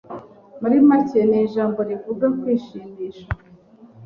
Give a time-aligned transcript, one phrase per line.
[0.61, 3.27] Muri make ni ijambo rivuga kwishimisha.